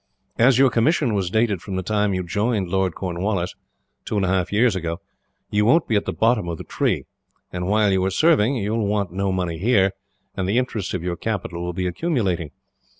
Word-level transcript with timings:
"As 0.39 0.57
your 0.57 0.71
commission 0.71 1.13
was 1.13 1.29
dated 1.29 1.61
from 1.61 1.75
the 1.75 1.83
time 1.83 2.11
you 2.11 2.23
joined 2.23 2.69
Lord 2.69 2.95
Cornwallis, 2.95 3.53
two 4.03 4.15
and 4.15 4.25
a 4.25 4.29
half 4.29 4.51
years 4.51 4.75
ago, 4.75 4.99
you 5.51 5.63
won't 5.63 5.87
be 5.87 5.95
at 5.95 6.05
the 6.05 6.11
bottom 6.11 6.49
of 6.49 6.57
the 6.57 6.63
tree, 6.63 7.05
and 7.53 7.67
while 7.67 7.91
you 7.91 8.03
are 8.03 8.09
serving 8.09 8.55
you 8.55 8.71
will 8.71 8.87
want 8.87 9.11
no 9.11 9.31
money 9.31 9.59
here, 9.59 9.91
and 10.35 10.49
the 10.49 10.57
interest 10.57 10.95
of 10.95 11.03
your 11.03 11.15
capital 11.17 11.61
will 11.61 11.73
be 11.73 11.85
accumulating. 11.85 12.49